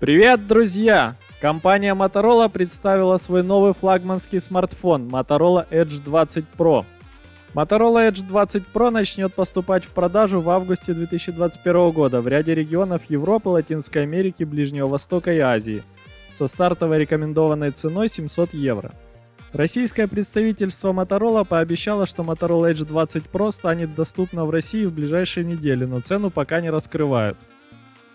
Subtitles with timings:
[0.00, 1.16] Привет, друзья!
[1.42, 6.86] Компания Motorola представила свой новый флагманский смартфон Motorola Edge 20 Pro.
[7.52, 13.02] Motorola Edge 20 Pro начнет поступать в продажу в августе 2021 года в ряде регионов
[13.10, 15.82] Европы, Латинской Америки, Ближнего Востока и Азии
[16.32, 18.92] со стартовой рекомендованной ценой 700 евро.
[19.52, 25.44] Российское представительство Motorola пообещало, что Motorola Edge 20 Pro станет доступна в России в ближайшие
[25.44, 27.36] недели, но цену пока не раскрывают.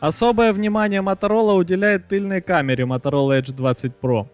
[0.05, 4.27] Особое внимание Motorola уделяет тыльной камере Motorola Edge 20 Pro.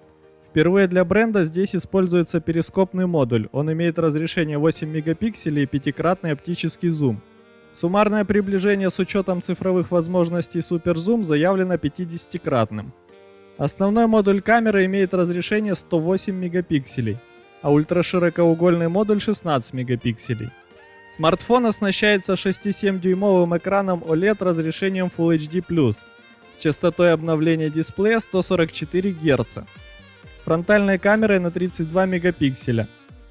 [0.49, 3.47] Впервые для бренда здесь используется перископный модуль.
[3.53, 7.21] Он имеет разрешение 8 мегапикселей и пятикратный оптический зум.
[7.71, 12.91] Суммарное приближение с учетом цифровых возможностей суперзум заявлено 50-кратным.
[13.57, 17.17] Основной модуль камеры имеет разрешение 108 мегапикселей,
[17.61, 20.49] а ультраширокоугольный модуль 16 мегапикселей.
[21.15, 25.95] Смартфон оснащается 6,7-дюймовым экраном OLED разрешением Full HD+,
[26.53, 29.57] с частотой обновления дисплея 144 Гц,
[30.45, 32.87] фронтальной камерой на 32 мегапикселя,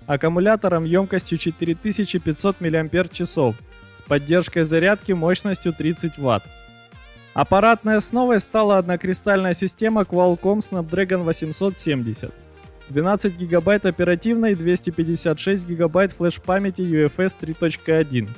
[0.07, 6.43] аккумулятором емкостью 4500 мАч, с поддержкой зарядки мощностью 30 Вт.
[7.33, 12.31] Аппаратной основой стала однокристальная система Qualcomm Snapdragon 870.
[12.91, 18.29] 12 гигабайт оперативной, 256 гигабайт флеш-памяти UFS 3.1.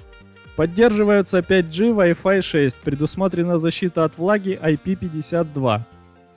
[0.57, 5.81] Поддерживаются 5G, Wi-Fi 6, предусмотрена защита от влаги IP52.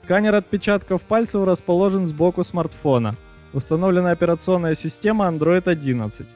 [0.02, 3.16] Сканер отпечатков пальцев расположен сбоку смартфона.
[3.52, 6.26] Установлена операционная система Android 11.